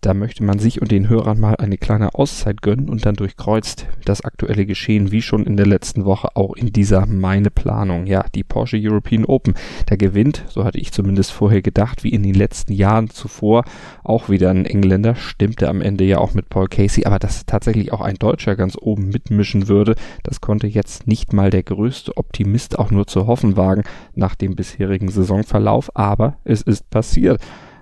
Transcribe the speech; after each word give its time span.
da 0.00 0.14
möchte 0.14 0.44
man 0.44 0.60
sich 0.60 0.80
und 0.80 0.92
den 0.92 1.08
Hörern 1.08 1.40
mal 1.40 1.56
eine 1.56 1.76
kleine 1.76 2.14
Auszeit 2.14 2.62
gönnen 2.62 2.88
und 2.88 3.04
dann 3.04 3.16
durchkreuzt 3.16 3.86
das 4.04 4.20
aktuelle 4.20 4.64
Geschehen 4.64 5.10
wie 5.10 5.22
schon 5.22 5.44
in 5.44 5.56
der 5.56 5.66
letzten 5.66 6.04
Woche 6.04 6.28
auch 6.34 6.54
in 6.54 6.72
dieser 6.72 7.06
meine 7.06 7.50
Planung. 7.50 8.06
Ja, 8.06 8.24
die 8.34 8.44
Porsche 8.44 8.78
European 8.80 9.24
Open. 9.24 9.54
Der 9.90 9.96
gewinnt, 9.96 10.44
so 10.48 10.64
hatte 10.64 10.78
ich 10.78 10.92
zumindest 10.92 11.32
vorher 11.32 11.62
gedacht, 11.62 12.04
wie 12.04 12.10
in 12.10 12.22
den 12.22 12.34
letzten 12.34 12.72
Jahren 12.72 13.10
zuvor 13.10 13.64
auch 14.04 14.28
wieder 14.28 14.50
ein 14.50 14.66
Engländer, 14.66 15.16
stimmte 15.16 15.68
am 15.68 15.80
Ende 15.80 16.04
ja 16.04 16.18
auch 16.18 16.32
mit 16.32 16.48
Paul 16.48 16.68
Casey, 16.68 17.04
aber 17.04 17.18
dass 17.18 17.44
tatsächlich 17.46 17.92
auch 17.92 18.00
ein 18.00 18.16
Deutscher 18.16 18.54
ganz 18.54 18.76
oben 18.80 19.08
mitmischen 19.08 19.66
würde, 19.66 19.96
das 20.22 20.40
konnte 20.40 20.68
jetzt 20.68 21.08
nicht 21.08 21.32
mal 21.32 21.50
der 21.50 21.64
größte 21.64 22.16
Optimist 22.16 22.78
auch 22.78 22.90
nur 22.90 23.06
zu 23.06 23.26
hoffen 23.26 23.56
wagen 23.56 23.82
nach 24.14 24.36
dem 24.36 24.54
bisherigen 24.54 25.08
Saisonverlauf, 25.08 25.90
aber 25.96 26.36
es 26.44 26.62
ist 26.62 26.88
passiert 26.90 27.40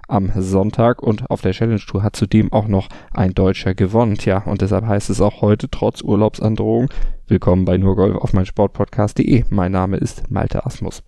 am 0.08 0.30
Sonntag 0.36 1.02
und 1.02 1.30
auf 1.30 1.42
der 1.42 1.52
Challenge 1.52 1.80
Tour 1.80 2.02
hat 2.02 2.16
zudem 2.16 2.52
auch 2.52 2.68
noch 2.68 2.88
ein 3.12 3.34
Deutscher 3.34 3.74
gewonnen. 3.74 4.16
Tja, 4.16 4.38
und 4.38 4.60
deshalb 4.60 4.86
heißt 4.86 5.10
es 5.10 5.20
auch 5.20 5.42
heute 5.42 5.68
trotz 5.70 6.02
Urlaubsandrohung 6.02 6.88
Willkommen 7.28 7.64
bei 7.64 7.76
nurgolf 7.76 8.14
auf 8.14 8.34
mein 8.34 8.46
Sportpodcast.de. 8.46 9.46
Mein 9.50 9.72
Name 9.72 9.96
ist 9.96 10.30
Malte 10.30 10.64
Asmus. 10.64 11.02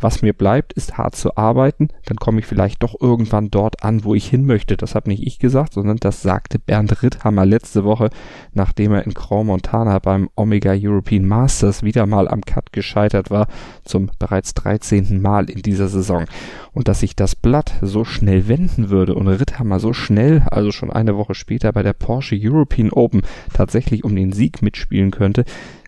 Was 0.00 0.22
mir 0.22 0.32
bleibt, 0.32 0.72
ist 0.72 0.96
hart 0.96 1.14
zu 1.14 1.36
arbeiten, 1.36 1.88
dann 2.06 2.16
komme 2.16 2.40
ich 2.40 2.46
vielleicht 2.46 2.82
doch 2.82 2.94
irgendwann 2.98 3.50
dort 3.50 3.84
an, 3.84 4.02
wo 4.02 4.14
ich 4.14 4.26
hin 4.26 4.46
möchte. 4.46 4.78
Das 4.78 4.94
habe 4.94 5.10
nicht 5.10 5.26
ich 5.26 5.38
gesagt, 5.38 5.74
sondern 5.74 5.98
das 5.98 6.22
sagte 6.22 6.58
Bernd 6.58 7.02
Ritthammer 7.02 7.44
letzte 7.44 7.84
Woche, 7.84 8.08
nachdem 8.54 8.94
er 8.94 9.04
in 9.04 9.12
Grand 9.12 9.48
Montana 9.48 9.98
beim 9.98 10.30
Omega 10.34 10.72
European 10.74 11.26
Masters 11.26 11.82
wieder 11.82 12.06
mal 12.06 12.26
am 12.26 12.40
Cut 12.40 12.72
gescheitert 12.72 13.30
war, 13.30 13.46
zum 13.84 14.10
bereits 14.18 14.54
13. 14.54 15.20
Mal 15.20 15.50
in 15.50 15.60
dieser 15.60 15.88
Saison. 15.88 16.24
Und 16.72 16.88
dass 16.88 17.00
sich 17.00 17.14
das 17.16 17.36
Blatt 17.36 17.74
so 17.82 18.06
schnell 18.06 18.48
wenden 18.48 18.88
würde 18.88 19.14
und 19.14 19.28
Ritthammer 19.28 19.78
so 19.78 19.92
schnell, 19.92 20.42
also 20.50 20.72
schon 20.72 20.90
eine 20.90 21.18
Woche 21.18 21.34
später 21.34 21.70
bei 21.74 21.82
der 21.82 21.92
Porsche 21.92 22.38
European 22.40 22.90
Open 22.90 23.20
tatsächlich 23.52 24.04
um 24.04 24.16
den 24.16 24.32
Sieg 24.32 24.62
mitspielen 24.62 25.10
könnte, 25.10 25.44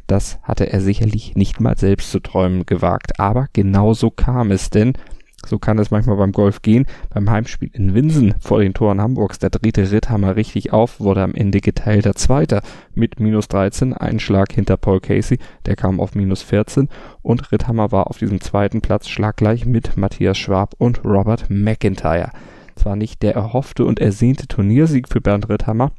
das 0.07 0.39
hatte 0.43 0.71
er 0.73 0.81
sicherlich 0.81 1.37
nicht 1.37 1.61
mal 1.61 1.77
selbst 1.77 2.11
zu 2.11 2.21
träumen 2.21 2.67
gewagt. 2.67 3.19
Aber 3.19 3.47
genau 3.53 3.95
so 3.95 4.11
kam 4.11 4.51
es, 4.51 4.69
denn 4.71 4.93
so 5.47 5.59
kann 5.59 5.79
es 5.79 5.91
manchmal 5.91 6.17
beim 6.17 6.33
Golf 6.33 6.63
gehen. 6.63 6.87
Beim 7.11 7.29
Heimspiel 7.31 7.71
in 7.73 7.95
Winsen 7.95 8.35
vor 8.39 8.61
den 8.61 8.75
Toren 8.75 9.01
Hamburgs, 9.01 9.39
da 9.39 9.49
drehte 9.49 9.91
Ritthammer 9.91 10.37
richtig 10.37 10.73
auf, 10.73 11.01
wurde 11.01 11.23
am 11.23 11.35
Ende 11.35 11.61
geteilter 11.61 12.15
Zweiter 12.15 12.63
mit 12.95 13.21
minus 13.21 13.49
13, 13.49 13.95
einen 13.95 14.21
Schlag 14.21 14.53
hinter 14.53 14.77
Paul 14.77 15.01
Casey, 15.01 15.39
der 15.67 15.77
kam 15.77 16.01
auf 16.01 16.15
minus 16.15 16.43
14 16.43 16.89
und 17.23 17.51
Ritthammer 17.51 17.91
war 17.91 18.09
auf 18.09 18.19
diesem 18.19 18.41
zweiten 18.41 18.81
Platz 18.81 19.09
schlaggleich 19.09 19.67
mit 19.67 19.97
Matthias 19.97 20.39
Schwab 20.39 20.75
und 20.79 21.05
Robert 21.05 21.47
McIntyre. 21.49 22.31
Zwar 22.77 22.97
nicht 22.97 23.23
der 23.23 23.35
erhoffte 23.35 23.85
und 23.85 24.01
ersehnte 24.01 24.47
Turniersieg 24.47 25.09
für 25.09 25.21
Bernd 25.21 25.49
Ritthammer, 25.49 25.93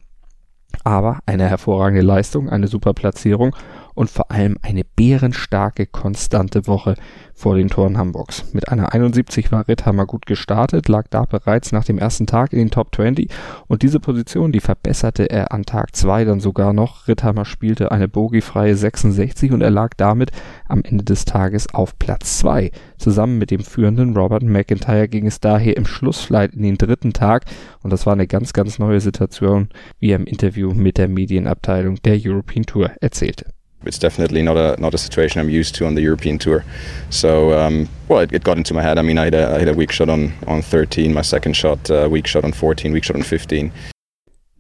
aber 0.83 1.19
eine 1.25 1.47
hervorragende 1.47 2.05
Leistung, 2.05 2.49
eine 2.49 2.67
super 2.67 2.93
Platzierung 2.93 3.55
und 3.95 4.09
vor 4.09 4.31
allem 4.31 4.57
eine 4.61 4.83
bärenstarke, 4.83 5.85
konstante 5.85 6.67
Woche 6.67 6.95
vor 7.33 7.55
den 7.55 7.69
Toren 7.69 7.97
Hamburgs. 7.97 8.53
Mit 8.53 8.69
einer 8.69 8.93
71 8.93 9.51
war 9.51 9.67
Ritthammer 9.67 10.05
gut 10.05 10.25
gestartet, 10.25 10.87
lag 10.87 11.07
da 11.09 11.25
bereits 11.25 11.71
nach 11.71 11.83
dem 11.83 11.97
ersten 11.97 12.27
Tag 12.27 12.53
in 12.53 12.59
den 12.59 12.71
Top 12.71 12.95
20 12.95 13.29
und 13.67 13.81
diese 13.81 13.99
Position, 13.99 14.51
die 14.51 14.59
verbesserte 14.59 15.29
er 15.29 15.51
an 15.51 15.63
Tag 15.63 15.95
2 15.95 16.25
dann 16.25 16.39
sogar 16.39 16.73
noch. 16.73 17.07
Ritthammer 17.07 17.45
spielte 17.45 17.91
eine 17.91 18.07
bogiefreie 18.07 18.75
66 18.75 19.51
und 19.51 19.61
er 19.61 19.71
lag 19.71 19.91
damit 19.97 20.31
am 20.67 20.83
Ende 20.83 21.03
des 21.03 21.25
Tages 21.25 21.73
auf 21.73 21.97
Platz 21.97 22.39
2. 22.39 22.71
Zusammen 22.97 23.37
mit 23.37 23.51
dem 23.51 23.61
führenden 23.61 24.15
Robert 24.15 24.43
McIntyre 24.43 25.07
ging 25.07 25.27
es 25.27 25.39
daher 25.39 25.75
im 25.75 25.85
Schlussflight 25.85 26.53
in 26.53 26.63
den 26.63 26.77
dritten 26.77 27.13
Tag 27.13 27.45
und 27.81 27.91
das 27.91 28.05
war 28.05 28.13
eine 28.13 28.27
ganz, 28.27 28.53
ganz 28.53 28.79
neue 28.79 29.01
Situation, 29.01 29.69
wie 29.99 30.11
er 30.11 30.17
im 30.17 30.25
Interview 30.25 30.73
mit 30.73 30.97
der 30.97 31.07
Medienabteilung 31.07 32.01
der 32.03 32.19
European 32.23 32.65
Tour 32.65 32.91
erzählte. 33.01 33.53
It's 33.85 33.97
definitely 33.97 34.41
not 34.41 34.57
a 34.57 34.79
not 34.79 34.93
a 34.93 34.97
situation 34.97 35.41
I'm 35.41 35.49
used 35.49 35.75
to 35.75 35.85
on 35.85 35.95
the 35.95 36.01
European 36.01 36.37
tour. 36.37 36.63
So 37.09 37.57
um, 37.59 37.89
well, 38.07 38.19
it, 38.21 38.33
it, 38.33 38.43
got 38.43 38.57
into 38.57 38.73
my 38.73 38.81
head. 38.81 38.97
I 38.97 39.01
mean, 39.01 39.17
I 39.17 39.25
hit 39.25 39.33
a, 39.33 39.55
I 39.55 39.59
hit 39.59 39.67
a 39.67 39.73
weak 39.73 39.91
shot 39.91 40.09
on 40.09 40.33
on 40.47 40.61
13, 40.61 41.13
my 41.13 41.21
second 41.21 41.53
shot, 41.53 41.89
uh, 41.89 42.07
weak 42.11 42.27
shot 42.27 42.43
on 42.43 42.53
14, 42.53 42.91
weak 42.91 43.03
shot 43.03 43.15
on 43.15 43.23
15. 43.23 43.71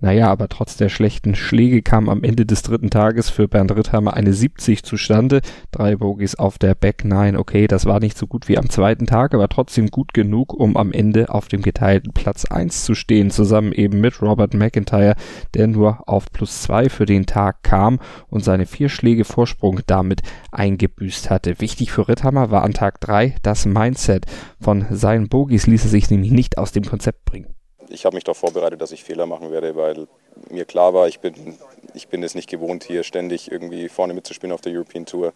Naja, 0.03 0.29
aber 0.29 0.49
trotz 0.49 0.75
der 0.75 0.89
schlechten 0.89 1.33
Schläge 1.33 1.81
kam 1.81 2.09
am 2.09 2.25
Ende 2.25 2.45
des 2.45 2.61
dritten 2.61 2.89
Tages 2.89 3.29
für 3.29 3.47
Bernd 3.47 3.73
Ritthammer 3.73 4.13
eine 4.13 4.33
70 4.33 4.83
zustande. 4.83 5.39
Drei 5.71 5.95
Bogies 5.95 6.35
auf 6.35 6.57
der 6.57 6.75
Back 6.75 7.05
9. 7.05 7.37
Okay, 7.37 7.67
das 7.67 7.85
war 7.85 8.01
nicht 8.01 8.17
so 8.17 8.27
gut 8.27 8.49
wie 8.49 8.57
am 8.57 8.69
zweiten 8.69 9.05
Tag, 9.05 9.33
aber 9.33 9.47
trotzdem 9.47 9.87
gut 9.87 10.13
genug, 10.13 10.51
um 10.51 10.75
am 10.75 10.91
Ende 10.91 11.29
auf 11.29 11.47
dem 11.47 11.61
geteilten 11.61 12.11
Platz 12.11 12.43
1 12.43 12.83
zu 12.83 12.95
stehen, 12.95 13.31
zusammen 13.31 13.71
eben 13.71 14.01
mit 14.01 14.21
Robert 14.21 14.53
McIntyre, 14.53 15.15
der 15.53 15.67
nur 15.67 16.05
auf 16.05 16.29
plus 16.33 16.63
2 16.63 16.89
für 16.89 17.05
den 17.05 17.25
Tag 17.25 17.63
kam 17.63 18.01
und 18.27 18.43
seine 18.43 18.65
vier 18.65 18.89
Schläge 18.89 19.23
Vorsprung 19.23 19.79
damit 19.87 20.21
eingebüßt 20.51 21.29
hatte. 21.29 21.61
Wichtig 21.61 21.93
für 21.93 22.09
Ritthammer 22.09 22.51
war 22.51 22.63
an 22.63 22.73
Tag 22.73 22.99
3 22.99 23.35
das 23.41 23.65
Mindset. 23.65 24.25
Von 24.59 24.85
seinen 24.91 25.29
Bogies 25.29 25.65
ließ 25.65 25.85
er 25.85 25.89
sich 25.89 26.09
nämlich 26.09 26.31
nicht 26.31 26.57
aus 26.57 26.73
dem 26.73 26.83
Konzept 26.83 27.23
bringen 27.23 27.55
ich 27.93 28.05
habe 28.05 28.15
mich 28.15 28.23
darauf 28.23 28.37
vorbereitet, 28.37 28.81
dass 28.81 28.91
ich 28.91 29.03
Fehler 29.03 29.25
machen 29.25 29.51
werde, 29.51 29.75
weil 29.75 30.07
mir 30.49 30.65
klar 30.65 30.93
war, 30.93 31.07
ich 31.07 31.19
bin, 31.19 31.57
ich 31.93 32.07
bin 32.07 32.23
es 32.23 32.35
nicht 32.35 32.49
gewohnt, 32.49 32.83
hier 32.83 33.03
ständig 33.03 33.51
irgendwie 33.51 33.87
vorne 33.87 34.13
mitzuspielen 34.13 34.53
auf 34.53 34.61
der 34.61 34.73
European 34.73 35.05
Tour. 35.05 35.33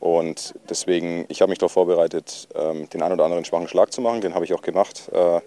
Und 0.00 0.54
deswegen, 0.68 1.26
ich 1.28 1.42
habe 1.42 1.50
mich 1.50 1.58
darauf 1.58 1.72
vorbereitet, 1.72 2.48
ähm, 2.56 2.88
den 2.88 3.02
einen 3.02 3.12
oder 3.14 3.24
anderen 3.24 3.44
schwachen 3.44 3.68
Schlag 3.68 3.92
zu 3.92 4.00
machen. 4.00 4.20
Den 4.20 4.34
habe 4.34 4.44
ich 4.44 4.52
auch 4.52 4.62
gemacht. 4.62 5.08
Äh, 5.12 5.40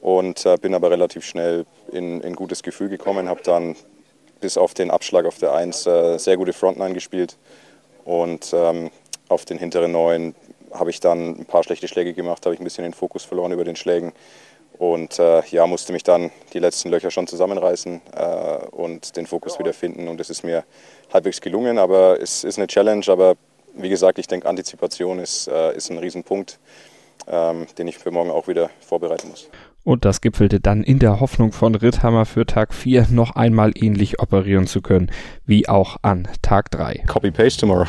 und 0.00 0.44
äh, 0.46 0.56
bin 0.56 0.74
aber 0.74 0.90
relativ 0.90 1.24
schnell 1.24 1.66
in 1.92 2.24
ein 2.24 2.34
gutes 2.34 2.62
Gefühl 2.62 2.88
gekommen, 2.88 3.28
habe 3.28 3.42
dann 3.42 3.76
bis 4.40 4.56
auf 4.56 4.74
den 4.74 4.90
Abschlag 4.90 5.26
auf 5.26 5.38
der 5.38 5.54
1 5.54 5.86
äh, 5.86 6.18
sehr 6.18 6.36
gute 6.36 6.52
Frontline 6.52 6.94
gespielt. 6.94 7.36
Und 8.04 8.52
ähm, 8.52 8.90
auf 9.28 9.44
den 9.44 9.58
hinteren 9.58 9.92
Neuen 9.92 10.34
habe 10.72 10.90
ich 10.90 11.00
dann 11.00 11.40
ein 11.40 11.46
paar 11.46 11.62
schlechte 11.62 11.88
Schläge 11.88 12.14
gemacht, 12.14 12.46
habe 12.46 12.54
ich 12.54 12.60
ein 12.60 12.64
bisschen 12.64 12.84
den 12.84 12.94
Fokus 12.94 13.24
verloren 13.24 13.52
über 13.52 13.64
den 13.64 13.76
Schlägen. 13.76 14.12
Und 14.78 15.18
äh, 15.18 15.42
ja, 15.50 15.66
musste 15.66 15.92
mich 15.92 16.04
dann 16.04 16.30
die 16.52 16.60
letzten 16.60 16.88
Löcher 16.90 17.10
schon 17.10 17.26
zusammenreißen 17.26 18.00
äh, 18.14 18.66
und 18.70 19.16
den 19.16 19.26
Fokus 19.26 19.58
wieder 19.58 19.72
finden. 19.72 20.06
Und 20.06 20.20
es 20.20 20.30
ist 20.30 20.44
mir 20.44 20.64
halbwegs 21.12 21.40
gelungen, 21.40 21.78
aber 21.78 22.20
es 22.20 22.44
ist 22.44 22.58
eine 22.58 22.68
Challenge. 22.68 23.04
Aber 23.08 23.34
wie 23.74 23.88
gesagt, 23.88 24.18
ich 24.18 24.28
denke, 24.28 24.48
Antizipation 24.48 25.18
ist, 25.18 25.48
äh, 25.48 25.76
ist 25.76 25.90
ein 25.90 25.98
Riesenpunkt, 25.98 26.60
ähm, 27.26 27.66
den 27.76 27.88
ich 27.88 27.98
für 27.98 28.12
morgen 28.12 28.30
auch 28.30 28.46
wieder 28.46 28.70
vorbereiten 28.80 29.28
muss. 29.30 29.48
Und 29.82 30.04
das 30.04 30.20
gipfelte 30.20 30.60
dann 30.60 30.84
in 30.84 31.00
der 31.00 31.18
Hoffnung 31.18 31.52
von 31.52 31.74
Ritthammer 31.74 32.24
für 32.24 32.46
Tag 32.46 32.72
4 32.72 33.08
noch 33.10 33.34
einmal 33.34 33.72
ähnlich 33.74 34.20
operieren 34.20 34.66
zu 34.66 34.80
können, 34.80 35.10
wie 35.44 35.68
auch 35.68 35.96
an 36.02 36.28
Tag 36.42 36.70
3. 36.70 37.04
Copy-Paste 37.06 37.60
tomorrow. 37.60 37.88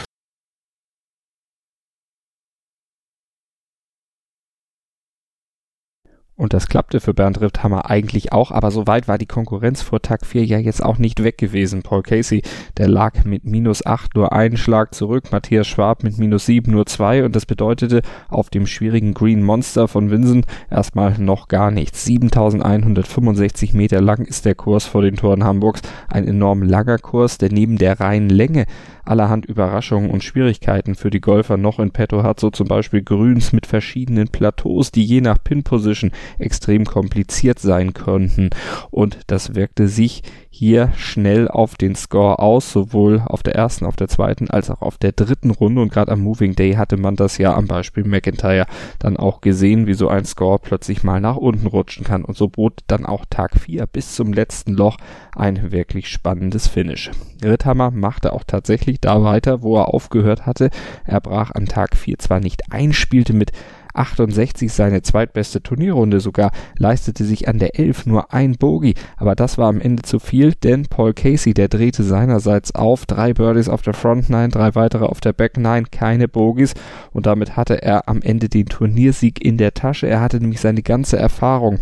Und 6.40 6.54
das 6.54 6.68
klappte 6.68 7.02
für 7.02 7.14
Bernd 7.14 7.42
Rifthammer 7.42 7.90
eigentlich 7.90 8.32
auch, 8.32 8.52
aber 8.52 8.72
so 8.72 8.88
weit 8.88 9.10
war 9.10 9.18
die 9.18 9.26
Konkurrenz 9.26 9.82
vor 9.82 10.02
Tag 10.02 10.26
4 10.26 10.46
ja 10.46 10.58
jetzt 10.58 10.82
auch 10.82 10.98
nicht 10.98 11.22
weg 11.22 11.38
gewesen. 11.38 11.82
Paul 11.82 12.02
Casey, 12.02 12.44
der 12.78 12.88
lag 12.88 13.26
mit 13.26 13.44
minus 13.44 13.86
8 13.86 14.16
nur 14.16 14.32
einen 14.32 14.56
Schlag 14.56 14.96
zurück, 14.96 15.34
Matthias 15.34 15.68
Schwab 15.68 16.02
mit 16.02 16.18
minus 16.18 16.46
7 16.46 16.72
nur 16.72 16.86
2 16.86 17.26
und 17.26 17.36
das 17.36 17.46
bedeutete 17.46 18.04
auf 18.30 18.50
dem 18.50 18.68
schwierigen 18.68 19.14
Green 19.14 19.44
Monster 19.44 19.90
von 19.90 20.12
Winsen 20.12 20.46
erstmal 20.72 21.20
noch 21.20 21.50
gar 21.50 21.72
nichts. 21.72 22.06
7165 22.06 23.74
Meter 23.74 24.00
lang 24.00 24.24
ist 24.24 24.46
der 24.46 24.56
Kurs 24.56 24.86
vor 24.86 25.02
den 25.02 25.18
Toren 25.18 25.44
Hamburgs, 25.44 25.82
ein 26.08 26.26
enorm 26.26 26.64
langer 26.64 27.00
Kurs, 27.00 27.38
der 27.38 27.52
neben 27.52 27.78
der 27.78 28.00
reinen 28.00 28.30
Länge 28.30 28.66
allerhand 29.10 29.46
Überraschungen 29.46 30.12
und 30.12 30.24
Schwierigkeiten 30.24 30.96
für 30.96 31.10
die 31.10 31.22
Golfer 31.22 31.58
noch 31.58 31.80
in 31.80 31.92
petto 31.92 32.24
hat, 32.24 32.40
so 32.40 32.52
zum 32.52 32.68
Beispiel 32.68 33.02
Grüns 33.02 33.54
mit 33.54 33.66
verschiedenen 33.66 34.28
Plateaus, 34.28 34.92
die 34.92 35.04
je 35.04 35.22
nach 35.22 35.44
Pin-Position 35.44 36.12
extrem 36.38 36.86
kompliziert 36.86 37.60
sein 37.60 37.94
könnten. 37.94 38.52
Und 38.92 39.20
das 39.28 39.56
wirkte 39.56 39.88
sich 39.88 40.22
hier 40.52 40.92
schnell 40.98 41.48
auf 41.48 41.76
den 41.76 41.96
Score 41.96 42.40
aus, 42.40 42.72
sowohl 42.72 43.22
auf 43.26 43.44
der 43.44 43.56
ersten, 43.56 43.86
auf 43.86 43.96
der 43.96 44.08
zweiten 44.08 44.50
als 44.50 44.72
auch 44.72 44.82
auf 44.82 44.98
der 44.98 45.12
dritten 45.12 45.52
Runde. 45.52 45.82
Und 45.82 45.92
gerade 45.92 46.12
am 46.12 46.22
Moving 46.22 46.56
Day 46.56 46.74
hatte 46.74 46.98
man 46.98 47.16
das 47.16 47.38
ja 47.38 47.56
am 47.56 47.68
Beispiel 47.68 48.04
McIntyre 48.04 48.66
dann 48.98 49.16
auch 49.16 49.42
gesehen, 49.42 49.86
wie 49.86 49.94
so 49.94 50.10
ein 50.10 50.26
Score 50.26 50.60
plötzlich 50.60 51.04
mal 51.04 51.22
nach 51.22 51.38
unten 51.38 51.68
rutschen 51.68 52.04
kann. 52.04 52.26
Und 52.26 52.36
so 52.36 52.48
bot 52.48 52.80
dann 52.88 53.06
auch 53.06 53.26
Tag 53.30 53.60
4 53.60 53.86
bis 53.86 54.16
zum 54.16 54.34
letzten 54.34 54.74
Loch 54.74 54.98
ein 55.36 55.72
wirklich 55.72 56.10
spannendes 56.10 56.68
Finish. 56.68 57.12
Ritthammer 57.44 57.92
machte 57.92 58.34
auch 58.34 58.44
tatsächlich 58.44 59.00
da 59.00 59.24
weiter, 59.24 59.62
wo 59.62 59.78
er 59.78 59.94
aufgehört 59.94 60.48
hatte. 60.48 60.72
Er 61.06 61.22
brach 61.22 61.52
an 61.52 61.68
Tag 61.68 61.96
4 61.96 62.18
zwar 62.18 62.40
nicht 62.40 62.72
ein, 62.72 62.92
spielte 62.92 63.34
mit 63.34 63.52
68 63.94 64.72
seine 64.72 65.02
zweitbeste 65.02 65.62
Turnierrunde 65.62 66.20
sogar, 66.20 66.52
leistete 66.78 67.24
sich 67.24 67.48
an 67.48 67.60
der 67.60 67.80
11 67.80 68.06
nur 68.06 68.34
ein 68.34 68.54
Bogey, 68.54 68.96
aber 69.18 69.36
das 69.36 69.58
war 69.58 69.70
am 69.70 69.82
Ende 69.82 70.04
zu 70.04 70.20
viel, 70.20 70.54
denn 70.54 70.88
Paul 70.88 71.14
Casey, 71.14 71.54
der 71.54 71.68
drehte 71.68 72.04
seinerseits 72.04 72.76
auf, 72.76 73.06
drei 73.06 73.34
Birdies 73.34 73.70
auf 73.70 73.82
der 73.82 73.94
Front 73.94 74.30
9, 74.30 74.52
drei 74.52 74.76
weitere 74.76 75.06
auf 75.06 75.20
der 75.20 75.34
Back 75.34 75.58
9, 75.58 75.92
keine 75.92 76.28
Bogies 76.28 76.74
und 77.12 77.26
damit 77.26 77.58
hatte 77.58 77.82
er 77.82 78.08
am 78.08 78.22
Ende 78.22 78.50
den 78.50 78.66
Turniersieg 78.66 79.44
in 79.44 79.58
der 79.58 79.74
Tasche. 79.74 80.08
Er 80.08 80.22
hatte 80.22 80.40
nämlich 80.40 80.62
seine 80.62 80.82
ganze 80.82 81.18
Erfahrung 81.18 81.80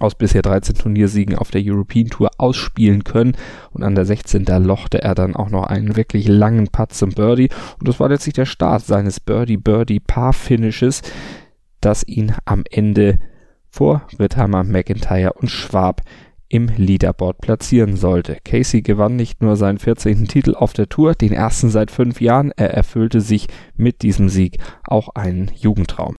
aus 0.00 0.14
bisher 0.14 0.42
13 0.42 0.76
Turniersiegen 0.76 1.36
auf 1.36 1.50
der 1.50 1.62
European 1.64 2.08
Tour 2.08 2.30
ausspielen 2.38 3.04
können. 3.04 3.36
Und 3.72 3.82
an 3.82 3.94
der 3.94 4.04
16. 4.04 4.44
da 4.44 4.56
lochte 4.58 5.02
er 5.02 5.14
dann 5.14 5.36
auch 5.36 5.50
noch 5.50 5.64
einen 5.64 5.96
wirklich 5.96 6.28
langen 6.28 6.68
Putt 6.68 6.92
zum 6.92 7.10
Birdie. 7.10 7.50
Und 7.78 7.88
das 7.88 8.00
war 8.00 8.08
letztlich 8.08 8.34
der 8.34 8.46
Start 8.46 8.84
seines 8.84 9.20
Birdie-Birdie-Paar-Finishes, 9.20 11.02
das 11.80 12.06
ihn 12.06 12.34
am 12.44 12.64
Ende 12.70 13.18
vor 13.68 14.06
Ritthammer, 14.18 14.64
McIntyre 14.64 15.32
und 15.34 15.50
Schwab 15.50 16.02
im 16.52 16.68
Leaderboard 16.76 17.38
platzieren 17.40 17.96
sollte. 17.96 18.36
Casey 18.44 18.82
gewann 18.82 19.16
nicht 19.16 19.40
nur 19.40 19.56
seinen 19.56 19.78
14. 19.78 20.28
Titel 20.28 20.54
auf 20.54 20.74
der 20.74 20.88
Tour, 20.88 21.14
den 21.14 21.32
ersten 21.32 21.70
seit 21.70 21.90
fünf 21.90 22.20
Jahren, 22.20 22.52
er 22.54 22.74
erfüllte 22.74 23.22
sich 23.22 23.46
mit 23.74 24.02
diesem 24.02 24.28
Sieg 24.28 24.58
auch 24.84 25.08
einen 25.14 25.50
Jugendtraum. 25.54 26.14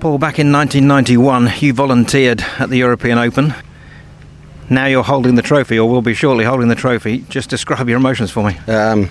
Paul, 0.00 0.18
back 0.18 0.38
in 0.38 0.52
1991, 0.52 1.54
you 1.58 1.72
volunteered 1.72 2.40
at 2.60 2.70
the 2.70 2.76
European 2.76 3.18
Open. 3.18 3.52
Now 4.70 4.86
you're 4.86 5.02
holding 5.02 5.34
the 5.34 5.42
trophy, 5.42 5.76
or 5.76 5.90
will 5.90 6.02
be 6.02 6.14
shortly 6.14 6.44
holding 6.44 6.68
the 6.68 6.76
trophy. 6.76 7.24
Just 7.28 7.50
describe 7.50 7.88
your 7.88 7.96
emotions 7.96 8.30
for 8.30 8.46
me. 8.46 8.56
Um, 8.68 9.10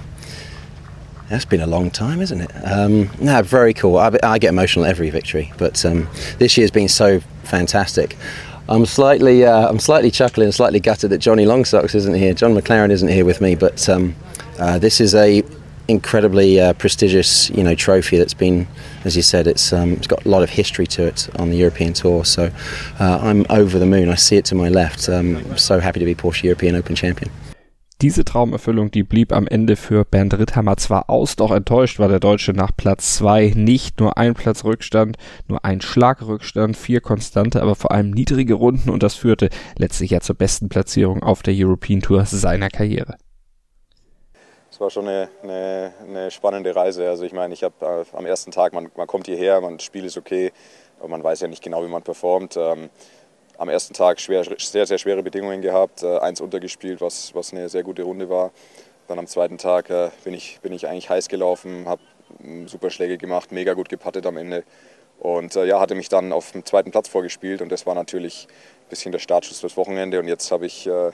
that's 1.30 1.44
been 1.44 1.60
a 1.60 1.68
long 1.68 1.92
time, 1.92 2.22
isn't 2.22 2.40
it? 2.40 2.52
Um, 2.64 3.10
no, 3.20 3.42
very 3.42 3.74
cool. 3.74 3.98
I, 3.98 4.18
I, 4.24 4.40
get 4.40 4.48
emotional 4.48 4.86
every 4.86 5.10
victory, 5.10 5.52
but 5.58 5.84
um, 5.84 6.08
this 6.38 6.58
year's 6.58 6.72
been 6.72 6.88
so 6.88 7.20
fantastic. 7.44 8.16
I'm 8.70 8.86
slightly, 8.86 9.44
uh, 9.44 9.68
I'm 9.68 9.80
slightly 9.80 10.10
chuckling, 10.10 10.54
slightly 10.54 10.80
gutted 10.80 11.10
that 11.10 11.18
Johnny 11.18 11.44
Longsocks 11.44 11.96
isn't 11.96 12.14
here. 12.14 12.34
John 12.34 12.54
McLaren 12.54 12.92
isn't 12.92 13.10
here 13.10 13.26
with 13.26 13.42
me, 13.42 13.56
but 13.56 13.90
um, 13.90 14.16
uh, 14.58 14.80
this 14.80 15.02
is 15.02 15.14
a 15.16 15.44
incredibly 15.88 16.60
uh, 16.60 16.74
prestigious, 16.74 17.50
you 17.52 17.64
know, 17.64 17.76
trophy 17.76 18.18
that's 18.18 18.34
been, 18.34 18.68
as 19.06 19.16
you 19.16 19.22
said, 19.22 19.48
it's 19.48 19.74
um, 19.74 19.94
it's 19.94 20.08
got 20.08 20.26
a 20.26 20.30
lot 20.30 20.44
of 20.44 20.50
history 20.50 20.88
to 20.88 21.06
it 21.06 21.30
on 21.40 21.50
the 21.50 21.58
European 21.58 21.94
Tour. 21.94 22.26
So 22.26 22.52
uh, 23.00 23.20
I'm 23.22 23.46
over 23.50 23.80
the 23.80 23.86
moon. 23.86 24.10
I 24.10 24.16
see 24.16 24.38
it 24.38 24.46
to 24.46 24.56
my 24.56 24.70
left. 24.70 25.10
Um, 25.10 25.38
I'm 25.38 25.58
so 25.58 25.80
happy 25.80 26.00
to 26.00 26.06
be 26.06 26.16
Porsche 26.16 26.44
European 26.44 26.76
Open 26.76 26.96
champion. 26.96 27.32
Diese 28.02 28.24
Traumerfüllung, 28.24 28.92
die 28.92 29.02
blieb 29.02 29.34
am 29.34 29.48
Ende 29.48 29.76
für 29.76 30.06
Bernd 30.06 30.38
Ritthammer 30.38 30.78
zwar 30.78 31.10
aus, 31.10 31.36
doch 31.36 31.50
enttäuscht 31.50 31.98
war 31.98 32.08
der 32.08 32.20
Deutsche 32.20 32.54
nach 32.54 32.70
Platz 32.78 33.16
zwei 33.16 33.52
Nicht 33.56 34.00
nur 34.00 34.20
ein 34.20 34.36
Platz 34.36 34.64
Rückstand, 34.64 35.18
nur 35.48 35.66
ein 35.66 35.82
Schlagrückstand, 35.82 36.78
vier 36.78 37.02
konstante, 37.02 37.60
aber 37.60 37.74
vor 37.74 37.90
allem 37.90 38.12
niedrige 38.12 38.54
Runden 38.54 38.92
und 38.92 39.02
das 39.02 39.16
führte 39.16 39.50
letztlich 39.80 40.12
ja 40.12 40.20
zur 40.20 40.36
besten 40.36 40.70
Platzierung 40.70 41.24
auf 41.24 41.42
der 41.42 41.56
European 41.58 42.02
Tour 42.02 42.24
seiner 42.26 42.70
Karriere 42.70 43.18
es 44.78 44.82
war 44.82 44.92
schon 44.92 45.08
eine, 45.08 45.28
eine, 45.42 45.92
eine, 46.08 46.30
spannende 46.30 46.76
Reise. 46.76 47.10
Also 47.10 47.24
ich 47.24 47.34
meine, 47.34 47.52
ich 47.52 47.64
habe 47.64 47.74
äh, 47.82 48.16
am 48.16 48.28
ersten 48.28 48.52
Tag, 48.52 48.74
man, 48.74 48.92
man 48.96 49.08
kommt 49.08 49.26
hierher, 49.26 49.60
man 49.60 49.80
Spiel 49.80 50.06
ist 50.06 50.18
okay, 50.18 50.52
aber 51.00 51.08
man 51.08 51.24
weiß 51.24 51.42
ja 51.42 51.48
nicht 51.48 51.64
genau, 51.64 51.84
wie 51.84 51.88
man 51.88 52.04
performt. 52.04 52.58
Ähm, 52.58 52.92
am 53.58 53.70
ersten 53.70 53.96
Tag 53.96 54.22
schwer, 54.22 54.44
sehr, 54.60 54.86
sehr 54.86 55.00
schwere 55.00 55.24
Bedingungen 55.24 55.64
gehabt, 55.64 56.04
äh, 56.04 56.20
eins 56.20 56.42
untergespielt, 56.42 57.02
was, 57.02 57.34
was 57.34 57.54
eine 57.54 57.70
sehr 57.70 57.82
gute 57.82 58.04
Runde 58.04 58.30
war. 58.30 58.52
Dann 59.08 59.18
am 59.18 59.26
zweiten 59.26 59.58
Tag 59.58 59.90
äh, 59.90 60.12
bin, 60.24 60.36
ich, 60.36 60.60
bin 60.62 60.74
ich 60.74 60.88
eigentlich 60.88 61.10
heiß 61.10 61.28
gelaufen, 61.28 61.88
habe 61.88 62.04
super 62.68 62.92
Schläge 62.92 63.18
gemacht, 63.18 63.52
mega 63.52 63.74
gut 63.74 63.90
gepattet 63.90 64.28
am 64.28 64.38
Ende. 64.38 64.64
Und 65.18 65.56
äh, 65.56 65.66
ja, 65.66 65.80
hatte 65.80 65.96
mich 65.96 66.10
dann 66.10 66.32
auf 66.32 66.52
dem 66.52 66.64
zweiten 66.66 66.92
Platz 66.92 67.10
vorgespielt 67.10 67.64
und 67.64 67.72
das 67.72 67.88
war 67.88 67.96
natürlich 67.96 68.48
ein 68.48 68.90
bisschen 68.92 69.12
der 69.12 69.18
Startschuss 69.18 69.60
fürs 69.60 69.76
Wochenende. 69.76 70.20
Und 70.20 70.28
jetzt 70.28 70.52
habe 70.52 70.68
ich 70.68 70.86
äh, 70.86 71.14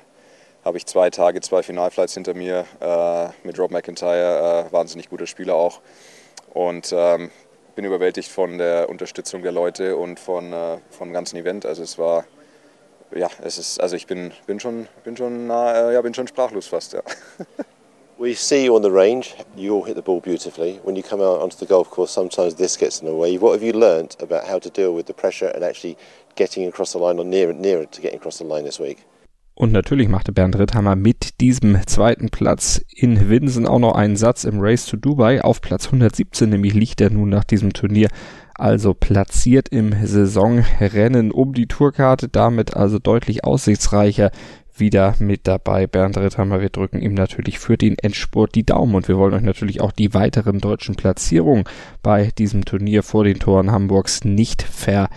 habe 0.63 0.77
ich 0.77 0.85
zwei 0.85 1.09
Tage, 1.09 1.41
zwei 1.41 1.63
Finalflights 1.63 2.13
hinter 2.13 2.33
mir 2.33 2.65
äh, 2.79 3.27
mit 3.45 3.59
Rob 3.59 3.71
McIntyre, 3.71 4.67
äh, 4.67 4.73
wahnsinnig 4.73 5.09
guter 5.09 5.27
Spieler 5.27 5.55
auch. 5.55 5.81
Und 6.53 6.93
ähm, 6.95 7.31
bin 7.75 7.85
überwältigt 7.85 8.29
von 8.31 8.57
der 8.57 8.89
Unterstützung 8.89 9.41
der 9.41 9.51
Leute 9.51 9.97
und 9.97 10.19
von, 10.19 10.53
äh, 10.53 10.77
vom 10.91 11.11
ganzen 11.11 11.37
Event. 11.37 11.65
Also 11.65 11.83
es 11.83 11.97
war, 11.97 12.25
ja, 13.15 13.29
es 13.43 13.57
ist, 13.57 13.81
also 13.81 13.95
ich 13.95 14.07
bin, 14.07 14.31
bin 14.45 14.59
schon, 14.59 14.87
bin 15.03 15.17
schon, 15.17 15.47
nah, 15.47 15.91
ja, 15.91 16.01
bin 16.01 16.13
schon 16.13 16.27
sprachlos 16.27 16.67
fast, 16.67 16.93
ja. 16.93 17.01
We 18.19 18.35
see 18.35 18.65
you 18.65 18.75
on 18.75 18.83
the 18.83 18.91
range. 18.91 19.33
You 19.55 19.75
all 19.75 19.83
hit 19.83 19.95
the 19.95 20.01
ball 20.01 20.21
beautifully. 20.21 20.79
When 20.83 20.95
you 20.95 21.01
come 21.01 21.19
out 21.19 21.41
onto 21.41 21.57
the 21.57 21.65
golf 21.65 21.89
course, 21.89 22.11
sometimes 22.11 22.55
this 22.55 22.77
gets 22.77 23.01
in 23.01 23.07
the 23.07 23.15
way. 23.15 23.37
What 23.39 23.53
have 23.53 23.63
you 23.63 23.73
learned 23.73 24.15
about 24.21 24.45
how 24.45 24.59
to 24.59 24.69
deal 24.69 24.93
with 24.93 25.07
the 25.07 25.15
pressure 25.15 25.47
and 25.47 25.63
actually 25.63 25.97
getting 26.35 26.67
across 26.67 26.93
the 26.93 26.99
line 26.99 27.17
or 27.17 27.25
near, 27.25 27.51
nearer 27.51 27.87
to 27.87 28.01
getting 28.01 28.19
across 28.19 28.37
the 28.37 28.45
line 28.45 28.65
this 28.65 28.79
week? 28.79 29.03
Und 29.55 29.71
natürlich 29.71 30.09
machte 30.09 30.31
Bernd 30.31 30.57
Ritthammer 30.57 30.95
mit 30.95 31.39
diesem 31.39 31.85
zweiten 31.85 32.29
Platz 32.29 32.83
in 32.89 33.29
Winsen 33.29 33.67
auch 33.67 33.79
noch 33.79 33.93
einen 33.93 34.15
Satz 34.15 34.45
im 34.45 34.59
Race 34.59 34.87
to 34.87 34.97
Dubai. 34.97 35.43
Auf 35.43 35.61
Platz 35.61 35.85
117 35.85 36.49
nämlich 36.49 36.73
liegt 36.73 37.01
er 37.01 37.11
nun 37.11 37.29
nach 37.29 37.43
diesem 37.43 37.71
Turnier 37.71 38.09
also 38.55 38.93
platziert 38.93 39.69
im 39.69 39.93
Saisonrennen 40.05 41.31
um 41.31 41.53
die 41.53 41.67
Tourkarte, 41.67 42.29
damit 42.29 42.75
also 42.75 42.99
deutlich 42.99 43.43
aussichtsreicher 43.43 44.31
wieder 44.75 45.15
mit 45.19 45.47
dabei. 45.47 45.85
Bernd 45.85 46.17
Ritthammer, 46.17 46.61
wir 46.61 46.69
drücken 46.69 47.01
ihm 47.01 47.13
natürlich 47.13 47.59
für 47.59 47.77
den 47.77 47.97
Endspurt 47.97 48.55
die 48.55 48.65
Daumen 48.65 48.95
und 48.95 49.07
wir 49.07 49.17
wollen 49.17 49.33
euch 49.33 49.43
natürlich 49.43 49.81
auch 49.81 49.91
die 49.91 50.13
weiteren 50.13 50.59
deutschen 50.59 50.95
Platzierungen 50.95 51.65
bei 52.01 52.31
diesem 52.37 52.65
Turnier 52.65 53.03
vor 53.03 53.23
den 53.23 53.39
Toren 53.39 53.71
Hamburgs 53.71 54.23
nicht 54.23 54.63
ver 54.63 55.09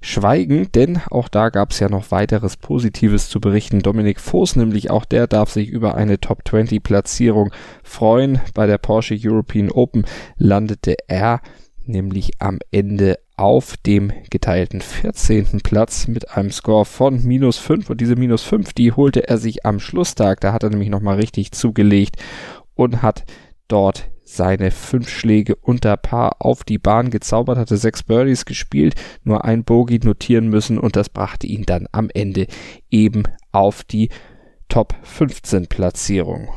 schweigen, 0.00 0.70
denn 0.72 1.00
auch 1.10 1.28
da 1.28 1.48
gab 1.48 1.72
es 1.72 1.80
ja 1.80 1.88
noch 1.88 2.10
weiteres 2.10 2.56
Positives 2.56 3.28
zu 3.28 3.40
berichten. 3.40 3.80
Dominik 3.80 4.20
Voß 4.20 4.56
nämlich, 4.56 4.90
auch 4.90 5.04
der 5.04 5.26
darf 5.26 5.50
sich 5.50 5.68
über 5.68 5.96
eine 5.96 6.20
Top 6.20 6.46
20 6.46 6.82
Platzierung 6.82 7.52
freuen. 7.82 8.40
Bei 8.54 8.66
der 8.66 8.78
Porsche 8.78 9.18
European 9.18 9.70
Open 9.70 10.04
landete 10.36 10.96
er 11.08 11.40
nämlich 11.84 12.32
am 12.38 12.58
Ende 12.70 13.18
auf 13.36 13.76
dem 13.78 14.12
geteilten 14.30 14.80
14. 14.80 15.60
Platz 15.62 16.06
mit 16.06 16.36
einem 16.36 16.50
Score 16.50 16.84
von 16.84 17.24
minus 17.24 17.56
5 17.58 17.90
und 17.90 18.00
diese 18.00 18.16
minus 18.16 18.42
5, 18.42 18.72
die 18.74 18.92
holte 18.92 19.28
er 19.28 19.38
sich 19.38 19.64
am 19.64 19.80
Schlusstag, 19.80 20.40
da 20.40 20.52
hat 20.52 20.62
er 20.62 20.70
nämlich 20.70 20.90
nochmal 20.90 21.16
richtig 21.16 21.52
zugelegt 21.52 22.16
und 22.74 23.02
hat 23.02 23.24
dort 23.68 24.10
seine 24.28 24.70
fünf 24.70 25.08
Schläge 25.08 25.56
unter 25.56 25.96
Paar 25.96 26.36
auf 26.40 26.62
die 26.62 26.78
Bahn 26.78 27.10
gezaubert, 27.10 27.58
hatte 27.58 27.76
sechs 27.76 28.02
Birdies 28.02 28.44
gespielt, 28.44 28.94
nur 29.24 29.44
ein 29.44 29.64
Bogey 29.64 29.98
notieren 29.98 30.48
müssen 30.48 30.78
und 30.78 30.96
das 30.96 31.08
brachte 31.08 31.46
ihn 31.46 31.64
dann 31.64 31.86
am 31.92 32.10
Ende 32.12 32.46
eben 32.90 33.24
auf 33.52 33.84
die 33.84 34.10
Top 34.68 34.94
15 35.02 35.66
Platzierung. 35.66 36.48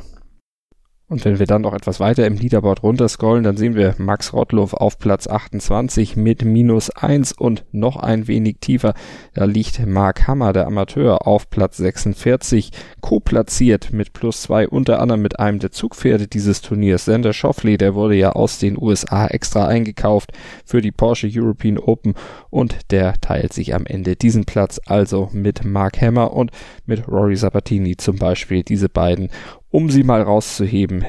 Und 1.11 1.25
wenn 1.25 1.39
wir 1.39 1.45
dann 1.45 1.63
noch 1.63 1.73
etwas 1.73 1.99
weiter 1.99 2.25
im 2.25 2.35
Leaderboard 2.35 2.83
runterscrollen, 2.83 3.43
dann 3.43 3.57
sehen 3.57 3.75
wir 3.75 3.95
Max 3.97 4.31
Rottloff 4.31 4.73
auf 4.73 4.97
Platz 4.97 5.27
28 5.27 6.15
mit 6.15 6.45
minus 6.45 6.89
1 6.89 7.33
und 7.33 7.65
noch 7.73 7.97
ein 7.97 8.29
wenig 8.29 8.59
tiefer. 8.61 8.93
Da 9.33 9.43
liegt 9.43 9.85
Mark 9.85 10.25
Hammer, 10.25 10.53
der 10.53 10.67
Amateur, 10.67 11.27
auf 11.27 11.49
Platz 11.49 11.75
46, 11.75 12.71
co-platziert 13.01 13.91
mit 13.91 14.13
plus 14.13 14.43
2, 14.43 14.69
unter 14.69 15.01
anderem 15.01 15.21
mit 15.21 15.37
einem 15.37 15.59
der 15.59 15.71
Zugpferde 15.71 16.27
dieses 16.27 16.61
Turniers. 16.61 17.03
Sander 17.03 17.33
Schoffley, 17.33 17.77
der 17.77 17.93
wurde 17.93 18.15
ja 18.15 18.31
aus 18.31 18.59
den 18.59 18.81
USA 18.81 19.27
extra 19.27 19.67
eingekauft 19.67 20.31
für 20.63 20.79
die 20.79 20.93
Porsche 20.93 21.29
European 21.29 21.77
Open 21.77 22.13
und 22.49 22.89
der 22.89 23.19
teilt 23.19 23.51
sich 23.51 23.75
am 23.75 23.85
Ende 23.85 24.15
diesen 24.15 24.45
Platz 24.45 24.79
also 24.85 25.29
mit 25.33 25.65
Mark 25.65 25.99
Hammer 25.99 26.31
und 26.31 26.51
mit 26.85 27.05
Rory 27.09 27.35
Sabatini 27.35 27.97
zum 27.97 28.15
Beispiel. 28.15 28.63
Diese 28.63 28.87
beiden 28.87 29.27
um 29.71 29.89
sie 29.89 30.03
mal 30.03 30.21
rauszuheben, 30.21 31.05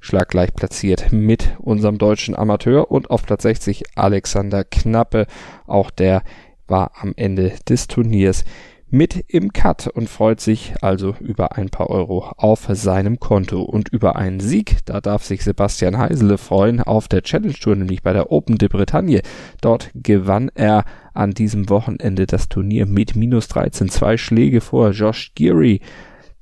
schlaggleich 0.00 0.54
platziert 0.54 1.12
mit 1.12 1.56
unserem 1.58 1.98
deutschen 1.98 2.36
Amateur 2.36 2.90
und 2.90 3.10
auf 3.10 3.24
Platz 3.24 3.42
60 3.42 3.82
Alexander 3.96 4.64
Knappe. 4.64 5.26
Auch 5.66 5.90
der 5.90 6.22
war 6.66 6.92
am 7.00 7.12
Ende 7.16 7.52
des 7.68 7.88
Turniers 7.88 8.44
mit 8.88 9.24
im 9.26 9.52
Cut 9.52 9.88
und 9.88 10.08
freut 10.08 10.40
sich 10.40 10.74
also 10.80 11.16
über 11.18 11.56
ein 11.56 11.68
paar 11.68 11.90
Euro 11.90 12.32
auf 12.36 12.68
seinem 12.70 13.18
Konto 13.18 13.60
und 13.62 13.88
über 13.88 14.14
einen 14.14 14.38
Sieg. 14.38 14.76
Da 14.84 15.00
darf 15.00 15.24
sich 15.24 15.42
Sebastian 15.42 15.98
Heisele 15.98 16.38
freuen 16.38 16.80
auf 16.80 17.08
der 17.08 17.22
Challenge 17.22 17.54
Tour, 17.54 17.74
nämlich 17.74 18.04
bei 18.04 18.12
der 18.12 18.30
Open 18.30 18.56
de 18.56 18.68
Bretagne. 18.68 19.22
Dort 19.60 19.90
gewann 19.94 20.48
er 20.54 20.84
an 21.12 21.32
diesem 21.32 21.68
Wochenende 21.70 22.26
das 22.26 22.48
Turnier 22.48 22.86
mit 22.86 23.16
minus 23.16 23.48
13, 23.48 23.88
zwei 23.88 24.16
Schläge 24.16 24.60
vor 24.60 24.90
Josh 24.90 25.32
Geary. 25.34 25.80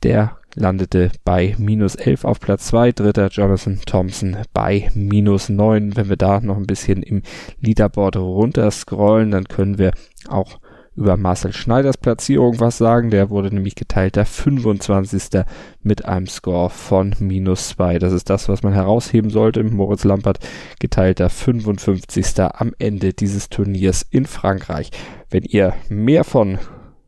Der 0.03 0.37
landete 0.55 1.11
bei 1.25 1.55
minus 1.59 1.95
11 1.95 2.25
auf 2.25 2.41
Platz 2.41 2.67
2, 2.67 2.93
dritter 2.93 3.29
Jonathan 3.29 3.81
Thompson 3.87 4.37
bei 4.53 4.91
minus 4.95 5.49
9. 5.49 5.97
Wenn 5.97 6.09
wir 6.09 6.17
da 6.17 6.41
noch 6.41 6.57
ein 6.57 6.67
bisschen 6.67 7.03
im 7.03 7.23
Leaderboard 7.61 8.17
runter 8.17 8.71
scrollen, 8.71 9.31
dann 9.31 9.45
können 9.45 9.79
wir 9.79 9.93
auch 10.29 10.59
über 10.95 11.17
Marcel 11.17 11.53
Schneiders 11.53 11.97
Platzierung 11.97 12.61
was 12.61 12.79
sagen. 12.79 13.11
Der 13.11 13.31
wurde 13.31 13.55
nämlich 13.55 13.75
geteilter 13.75 14.27
25. 14.27 15.45
mit 15.83 16.05
einem 16.05 16.27
Score 16.27 16.69
von 16.69 17.15
minus 17.19 17.69
2. 17.69 17.99
Das 17.99 18.13
ist 18.13 18.29
das, 18.29 18.49
was 18.49 18.63
man 18.63 18.75
herausheben 18.75 19.31
sollte. 19.31 19.65
Moritz 19.65 20.05
Lampert 20.05 20.39
geteilter 20.81 21.31
55. 21.31 22.41
am 22.41 22.75
Ende 22.79 23.15
dieses 23.15 23.49
Turniers 23.49 24.07
in 24.11 24.27
Frankreich. 24.27 24.91
Wenn 25.31 25.45
ihr 25.45 25.73
mehr 25.89 26.25
von 26.25 26.59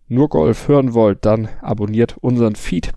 nur 0.08 0.28
Golf 0.28 0.68
hören 0.68 0.94
wollt, 0.94 1.24
dann 1.26 1.48
abonniert 1.60 2.16
unseren 2.20 2.56
Feed 2.56 2.92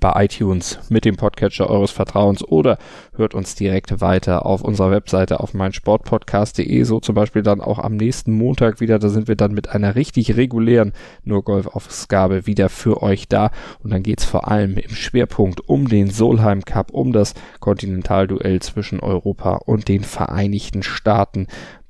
bei 0.00 0.24
iTunes 0.24 0.78
mit 0.88 1.04
dem 1.04 1.16
Podcatcher 1.16 1.68
eures 1.68 1.90
Vertrauens 1.90 2.42
oder 2.42 2.78
hört 3.14 3.34
uns 3.34 3.54
direkt 3.54 4.00
weiter 4.00 4.46
auf 4.46 4.62
unserer 4.62 4.90
Webseite 4.90 5.40
auf 5.40 5.54
meinsportpodcast.de, 5.54 6.82
so 6.82 7.00
zum 7.00 7.14
Beispiel 7.14 7.42
dann 7.42 7.60
auch 7.60 7.78
am 7.78 7.96
nächsten 7.96 8.32
Montag 8.32 8.80
wieder, 8.80 8.98
da 8.98 9.08
sind 9.08 9.28
wir 9.28 9.36
dann 9.36 9.52
mit 9.52 9.68
einer 9.68 9.94
richtig 9.94 10.36
regulären 10.36 10.92
nur 11.24 11.42
Golf 11.42 11.66
Ausgabe 11.66 12.46
wieder 12.46 12.68
für 12.68 13.02
euch 13.02 13.28
da. 13.28 13.50
Und 13.82 13.92
dann 13.92 14.02
geht's 14.02 14.24
vor 14.24 14.48
allem 14.48 14.76
im 14.76 14.90
Schwerpunkt 14.90 15.68
um 15.68 15.88
den 15.88 16.10
Solheim 16.10 16.64
Cup, 16.64 16.92
um 16.92 17.12
das 17.12 17.34
Kontinentalduell 17.60 18.60
zwischen 18.60 19.00
Europa 19.00 19.56
und 19.56 19.88
den 19.88 20.04
Vereinigten 20.04 20.82
Staaten 20.82 21.46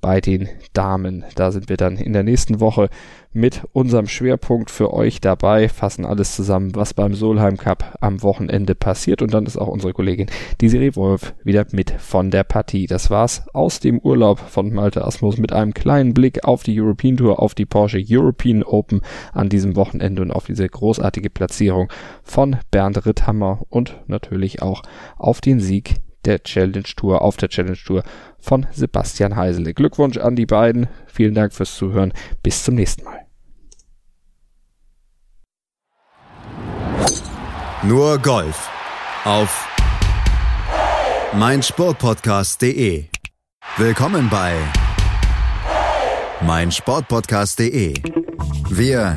bei 0.06 0.20
den 0.20 0.48
Damen. 0.72 1.25
Da 1.34 1.50
sind 1.50 1.68
wir 1.68 1.76
dann 1.76 1.96
in 1.96 2.12
der 2.12 2.22
nächsten 2.22 2.60
Woche 2.60 2.90
mit 3.32 3.62
unserem 3.72 4.06
Schwerpunkt 4.06 4.70
für 4.70 4.94
euch 4.94 5.20
dabei, 5.20 5.68
fassen 5.68 6.06
alles 6.06 6.36
zusammen, 6.36 6.76
was 6.76 6.94
beim 6.94 7.12
Solheim 7.12 7.56
Cup 7.56 7.98
am 8.00 8.22
Wochenende 8.22 8.76
passiert 8.76 9.20
und 9.20 9.34
dann 9.34 9.46
ist 9.46 9.56
auch 9.56 9.66
unsere 9.66 9.92
Kollegin 9.92 10.28
Desiree 10.60 10.94
Wolf 10.94 11.34
wieder 11.42 11.66
mit 11.72 11.90
von 11.90 12.30
der 12.30 12.44
Partie. 12.44 12.86
Das 12.86 13.10
war's 13.10 13.48
aus 13.52 13.80
dem 13.80 13.98
Urlaub 13.98 14.38
von 14.38 14.72
Malte 14.72 15.04
Asmus 15.04 15.38
mit 15.38 15.52
einem 15.52 15.75
kleinen 15.75 16.14
Blick 16.14 16.44
auf 16.44 16.62
die 16.62 16.80
European 16.80 17.16
Tour, 17.16 17.42
auf 17.42 17.56
die 17.56 17.66
Porsche 17.66 18.00
European 18.00 18.62
Open 18.62 19.00
an 19.32 19.48
diesem 19.48 19.75
Wochenende 19.75 20.22
und 20.22 20.30
auf 20.30 20.46
diese 20.46 20.68
großartige 20.68 21.30
Platzierung 21.30 21.92
von 22.22 22.58
Bernd 22.70 23.04
Ritthammer 23.06 23.62
und 23.70 23.96
natürlich 24.06 24.62
auch 24.62 24.82
auf 25.18 25.40
den 25.40 25.58
Sieg 25.58 25.96
der 26.26 26.42
Challenge 26.42 26.83
Tour, 26.97 27.23
auf 27.23 27.37
der 27.37 27.49
Challenge 27.49 27.76
Tour 27.76 28.02
von 28.38 28.66
Sebastian 28.73 29.37
Heisele. 29.37 29.75
Glückwunsch 29.75 30.18
an 30.18 30.37
die 30.37 30.47
beiden. 30.47 30.88
Vielen 31.06 31.35
Dank 31.35 31.52
fürs 31.52 31.75
Zuhören. 31.76 32.12
Bis 32.42 32.64
zum 32.64 32.75
nächsten 32.75 33.04
Mal. 33.04 33.21
Nur 37.83 38.18
Golf 38.18 38.68
auf 39.25 39.68
meinsportpodcast.de. 41.35 43.04
Willkommen 43.76 44.28
bei 44.30 44.54
meinsportpodcast.de. 46.40 47.95
Wir 48.71 49.16